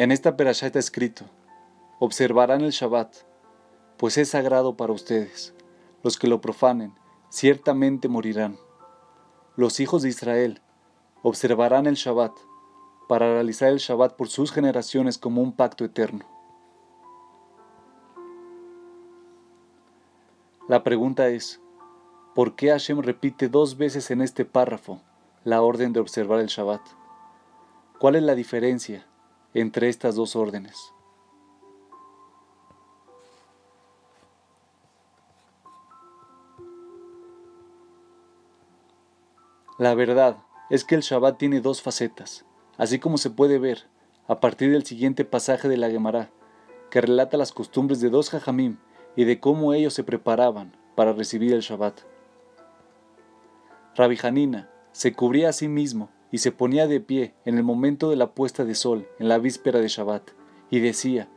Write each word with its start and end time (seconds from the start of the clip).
En 0.00 0.12
esta 0.12 0.34
perashá 0.34 0.64
está 0.64 0.78
escrito, 0.78 1.26
observarán 1.98 2.62
el 2.62 2.70
Shabbat, 2.70 3.16
pues 3.98 4.16
es 4.16 4.30
sagrado 4.30 4.74
para 4.74 4.94
ustedes. 4.94 5.52
Los 6.02 6.18
que 6.18 6.26
lo 6.26 6.40
profanen, 6.40 6.94
ciertamente 7.28 8.08
morirán. 8.08 8.56
Los 9.56 9.78
hijos 9.78 10.00
de 10.00 10.08
Israel 10.08 10.62
observarán 11.22 11.86
el 11.86 11.96
Shabbat, 11.96 12.32
para 13.10 13.30
realizar 13.30 13.68
el 13.68 13.76
Shabbat 13.76 14.16
por 14.16 14.28
sus 14.28 14.52
generaciones 14.52 15.18
como 15.18 15.42
un 15.42 15.52
pacto 15.52 15.84
eterno. 15.84 16.24
La 20.66 20.82
pregunta 20.82 21.28
es, 21.28 21.60
¿por 22.34 22.56
qué 22.56 22.70
Hashem 22.70 23.02
repite 23.02 23.50
dos 23.50 23.76
veces 23.76 24.10
en 24.10 24.22
este 24.22 24.46
párrafo 24.46 25.02
la 25.44 25.60
orden 25.60 25.92
de 25.92 26.00
observar 26.00 26.40
el 26.40 26.46
Shabbat? 26.46 26.80
¿Cuál 27.98 28.16
es 28.16 28.22
la 28.22 28.34
diferencia 28.34 29.06
entre 29.54 29.88
estas 29.88 30.14
dos 30.14 30.36
órdenes. 30.36 30.92
La 39.78 39.94
verdad 39.94 40.36
es 40.68 40.84
que 40.84 40.94
el 40.94 41.00
Shabbat 41.00 41.38
tiene 41.38 41.62
dos 41.62 41.80
facetas, 41.80 42.44
así 42.76 42.98
como 42.98 43.16
se 43.16 43.30
puede 43.30 43.58
ver 43.58 43.88
a 44.28 44.38
partir 44.38 44.70
del 44.70 44.84
siguiente 44.84 45.24
pasaje 45.24 45.68
de 45.68 45.78
la 45.78 45.90
Gemara, 45.90 46.30
que 46.90 47.00
relata 47.00 47.36
las 47.36 47.52
costumbres 47.52 48.00
de 48.00 48.10
dos 48.10 48.28
Jajamim 48.28 48.76
y 49.16 49.24
de 49.24 49.40
cómo 49.40 49.72
ellos 49.72 49.94
se 49.94 50.04
preparaban 50.04 50.76
para 50.94 51.12
recibir 51.14 51.54
el 51.54 51.62
Shabbat. 51.62 52.02
Rabbi 53.96 54.18
Hanina 54.22 54.68
se 54.92 55.14
cubría 55.14 55.48
a 55.48 55.52
sí 55.52 55.66
mismo 55.66 56.10
y 56.32 56.38
se 56.38 56.52
ponía 56.52 56.86
de 56.86 57.00
pie 57.00 57.34
en 57.44 57.56
el 57.56 57.64
momento 57.64 58.10
de 58.10 58.16
la 58.16 58.32
puesta 58.34 58.64
de 58.64 58.74
sol 58.74 59.08
en 59.18 59.28
la 59.28 59.38
víspera 59.38 59.80
de 59.80 59.88
Shabbat 59.88 60.30
y 60.70 60.80
decía, 60.80 61.28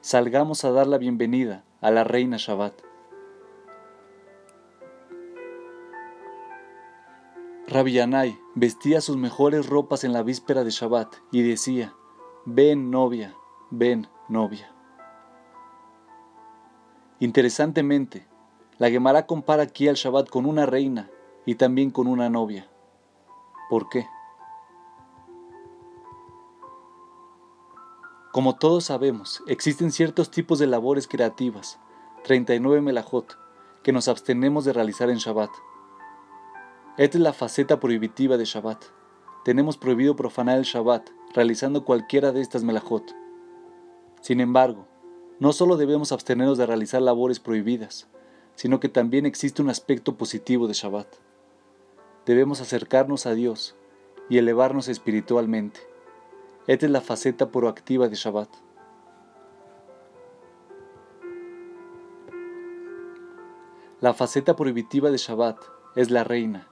salgamos 0.00 0.64
a 0.64 0.72
dar 0.72 0.86
la 0.86 0.98
bienvenida 0.98 1.64
a 1.80 1.90
la 1.90 2.04
reina 2.04 2.36
Shabbat. 2.38 2.74
Rabbi 7.68 7.92
Yanai 7.92 8.38
vestía 8.54 9.00
sus 9.00 9.16
mejores 9.16 9.66
ropas 9.68 10.04
en 10.04 10.12
la 10.12 10.22
víspera 10.22 10.64
de 10.64 10.70
Shabbat 10.70 11.14
y 11.30 11.42
decía, 11.42 11.94
ven 12.44 12.90
novia, 12.90 13.34
ven 13.70 14.08
novia. 14.28 14.74
Interesantemente, 17.20 18.26
la 18.78 18.90
Gemara 18.90 19.26
compara 19.26 19.62
aquí 19.62 19.86
al 19.86 19.94
Shabbat 19.94 20.28
con 20.28 20.44
una 20.44 20.66
reina 20.66 21.08
y 21.46 21.54
también 21.54 21.92
con 21.92 22.08
una 22.08 22.28
novia. 22.28 22.68
¿Por 23.70 23.88
qué? 23.88 24.06
Como 28.32 28.56
todos 28.56 28.84
sabemos, 28.84 29.42
existen 29.46 29.92
ciertos 29.92 30.30
tipos 30.30 30.58
de 30.58 30.66
labores 30.66 31.06
creativas, 31.06 31.78
39 32.24 32.80
melajot, 32.80 33.36
que 33.82 33.92
nos 33.92 34.08
abstenemos 34.08 34.64
de 34.64 34.72
realizar 34.72 35.10
en 35.10 35.18
Shabbat. 35.18 35.50
Esta 36.96 37.18
es 37.18 37.22
la 37.22 37.34
faceta 37.34 37.78
prohibitiva 37.78 38.38
de 38.38 38.46
Shabbat. 38.46 38.84
Tenemos 39.44 39.76
prohibido 39.76 40.16
profanar 40.16 40.56
el 40.56 40.64
Shabbat 40.64 41.10
realizando 41.34 41.84
cualquiera 41.84 42.32
de 42.32 42.40
estas 42.40 42.64
melajot. 42.64 43.14
Sin 44.22 44.40
embargo, 44.40 44.86
no 45.38 45.52
solo 45.52 45.76
debemos 45.76 46.10
abstenernos 46.10 46.56
de 46.56 46.64
realizar 46.64 47.02
labores 47.02 47.38
prohibidas, 47.38 48.08
sino 48.54 48.80
que 48.80 48.88
también 48.88 49.26
existe 49.26 49.60
un 49.60 49.68
aspecto 49.68 50.16
positivo 50.16 50.68
de 50.68 50.72
Shabbat. 50.72 51.08
Debemos 52.24 52.62
acercarnos 52.62 53.26
a 53.26 53.34
Dios 53.34 53.74
y 54.30 54.38
elevarnos 54.38 54.88
espiritualmente. 54.88 55.91
Esta 56.68 56.86
es 56.86 56.92
la 56.92 57.00
faceta 57.00 57.50
proactiva 57.50 58.06
de 58.08 58.14
Shabbat. 58.14 58.48
La 64.00 64.14
faceta 64.14 64.54
prohibitiva 64.54 65.10
de 65.10 65.16
Shabbat 65.16 65.58
es 65.96 66.12
la 66.12 66.22
reina, 66.22 66.68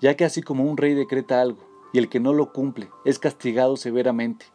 ya 0.00 0.16
que 0.16 0.24
así 0.24 0.42
como 0.42 0.62
un 0.62 0.76
rey 0.76 0.94
decreta 0.94 1.40
algo 1.40 1.68
y 1.92 1.98
el 1.98 2.08
que 2.08 2.20
no 2.20 2.32
lo 2.32 2.52
cumple 2.52 2.88
es 3.04 3.18
castigado 3.18 3.76
severamente, 3.76 4.46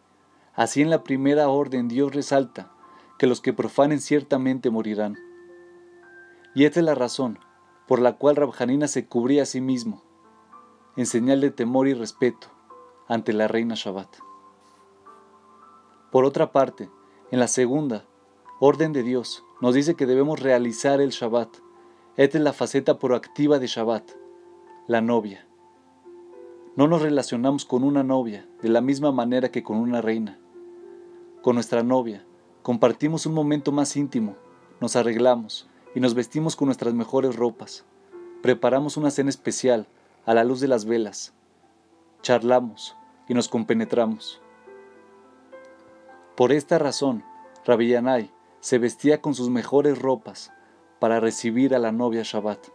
así 0.53 0.81
en 0.81 0.89
la 0.89 1.03
primera 1.03 1.49
orden 1.49 1.89
Dios 1.89 2.15
resalta 2.15 2.71
que 3.17 3.27
los 3.27 3.41
que 3.41 3.51
profanen 3.51 3.99
ciertamente 3.99 4.69
morirán. 4.69 5.17
Y 6.55 6.63
esta 6.63 6.79
es 6.79 6.85
la 6.85 6.95
razón 6.95 7.39
por 7.89 7.99
la 7.99 8.13
cual 8.13 8.37
Rabjanina 8.37 8.87
se 8.87 9.05
cubría 9.05 9.43
a 9.43 9.45
sí 9.45 9.59
mismo, 9.59 10.01
en 10.95 11.05
señal 11.05 11.41
de 11.41 11.51
temor 11.51 11.89
y 11.89 11.93
respeto 11.93 12.47
ante 13.09 13.33
la 13.33 13.49
reina 13.49 13.75
Shabbat. 13.75 14.28
Por 16.11 16.25
otra 16.25 16.51
parte, 16.51 16.89
en 17.29 17.39
la 17.39 17.47
segunda, 17.47 18.05
orden 18.59 18.93
de 18.93 19.03
Dios, 19.03 19.43
nos 19.61 19.75
dice 19.75 19.93
que 19.93 20.07
debemos 20.07 20.39
realizar 20.39 21.01
el 21.01 21.11
Shabbat. 21.11 21.57
Esta 22.17 22.37
es 22.39 22.43
la 22.43 22.53
faceta 22.53 22.97
proactiva 22.97 23.59
de 23.59 23.67
Shabbat, 23.67 24.11
la 24.87 25.01
novia. 25.01 25.45
No 26.75 26.87
nos 26.87 27.03
relacionamos 27.03 27.65
con 27.65 27.83
una 27.83 28.03
novia 28.03 28.47
de 28.61 28.69
la 28.69 28.81
misma 28.81 29.11
manera 29.11 29.49
que 29.49 29.61
con 29.61 29.77
una 29.77 30.01
reina. 30.01 30.39
Con 31.43 31.55
nuestra 31.55 31.83
novia 31.83 32.25
compartimos 32.63 33.27
un 33.27 33.35
momento 33.35 33.71
más 33.71 33.95
íntimo, 33.95 34.35
nos 34.81 34.95
arreglamos 34.95 35.69
y 35.93 35.99
nos 35.99 36.15
vestimos 36.15 36.55
con 36.55 36.65
nuestras 36.67 36.95
mejores 36.95 37.35
ropas. 37.35 37.85
Preparamos 38.41 38.97
una 38.97 39.11
cena 39.11 39.29
especial 39.29 39.87
a 40.25 40.33
la 40.33 40.43
luz 40.43 40.59
de 40.59 40.67
las 40.67 40.85
velas. 40.85 41.33
Charlamos 42.23 42.95
y 43.27 43.35
nos 43.35 43.47
compenetramos. 43.47 44.41
Por 46.39 46.53
esta 46.53 46.79
razón, 46.79 47.25
Rabbi 47.65 47.89
Yanai 47.89 48.31
se 48.61 48.77
vestía 48.77 49.21
con 49.21 49.35
sus 49.35 49.49
mejores 49.49 50.01
ropas 50.01 50.53
para 50.97 51.19
recibir 51.19 51.75
a 51.75 51.79
la 51.79 51.91
novia 51.91 52.21
Shabbat. 52.23 52.69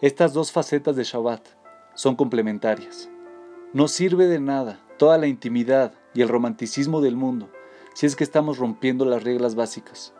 Estas 0.00 0.32
dos 0.32 0.50
facetas 0.50 0.96
de 0.96 1.04
Shabbat 1.04 1.46
son 1.92 2.16
complementarias. 2.16 3.10
No 3.74 3.86
sirve 3.86 4.28
de 4.28 4.40
nada 4.40 4.80
toda 4.96 5.18
la 5.18 5.26
intimidad 5.26 5.92
y 6.14 6.22
el 6.22 6.30
romanticismo 6.30 7.02
del 7.02 7.16
mundo 7.16 7.50
si 7.92 8.06
es 8.06 8.16
que 8.16 8.24
estamos 8.24 8.56
rompiendo 8.56 9.04
las 9.04 9.24
reglas 9.24 9.54
básicas. 9.54 10.14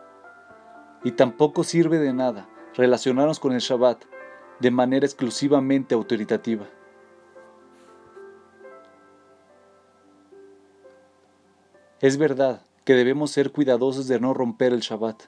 Y 1.03 1.13
tampoco 1.13 1.63
sirve 1.63 1.97
de 1.97 2.13
nada 2.13 2.47
relacionarnos 2.75 3.39
con 3.39 3.53
el 3.53 3.59
Shabbat 3.59 4.03
de 4.59 4.69
manera 4.69 5.07
exclusivamente 5.07 5.95
autoritativa. 5.95 6.67
Es 12.03 12.17
verdad 12.17 12.65
que 12.83 12.95
debemos 12.95 13.31
ser 13.31 13.53
cuidadosos 13.53 14.09
de 14.09 14.19
no 14.19 14.33
romper 14.33 14.73
el 14.73 14.81
Shabbat, 14.81 15.23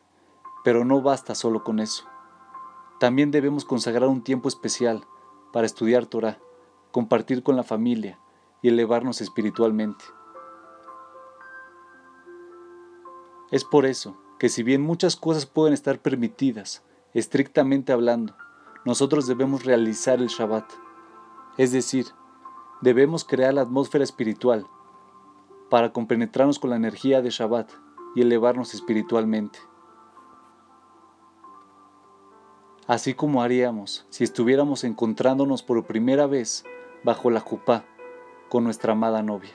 pero 0.66 0.84
no 0.84 1.02
basta 1.02 1.34
solo 1.34 1.64
con 1.64 1.80
eso. 1.80 2.04
También 3.00 3.32
debemos 3.32 3.64
consagrar 3.64 4.10
un 4.10 4.22
tiempo 4.22 4.50
especial 4.50 5.06
para 5.54 5.66
estudiar 5.66 6.06
Torah, 6.06 6.38
compartir 6.92 7.44
con 7.44 7.56
la 7.56 7.64
familia 7.64 8.20
y 8.62 8.68
elevarnos 8.68 9.22
espiritualmente. 9.22 10.04
Es 13.52 13.64
por 13.64 13.86
eso 13.86 14.18
que 14.38 14.50
si 14.50 14.62
bien 14.62 14.82
muchas 14.82 15.16
cosas 15.16 15.46
pueden 15.46 15.74
estar 15.74 16.00
permitidas, 16.00 16.84
estrictamente 17.14 17.94
hablando, 17.94 18.36
nosotros 18.84 19.28
debemos 19.28 19.64
realizar 19.64 20.20
el 20.20 20.28
Shabbat. 20.28 20.70
Es 21.58 21.72
decir, 21.72 22.08
debemos 22.82 23.24
crear 23.24 23.54
la 23.54 23.62
atmósfera 23.62 24.04
espiritual 24.04 24.68
para 25.70 25.92
compenetrarnos 25.92 26.60
con 26.60 26.70
la 26.70 26.76
energía 26.76 27.22
de 27.22 27.30
Shabbat 27.30 27.72
y 28.16 28.22
elevarnos 28.22 28.74
espiritualmente. 28.74 29.60
Así 32.88 33.16
como 33.16 33.42
haríamos 33.42 34.06
si 34.10 34.24
estuviéramos 34.24 34.84
encontrándonos 34.84 35.64
por 35.64 35.86
primera 35.86 36.28
vez 36.28 36.64
bajo 37.04 37.32
la 37.32 37.40
jupá 37.40 37.84
con 38.50 38.64
nuestra 38.64 38.94
amada 38.94 39.24
novia. 39.24 39.54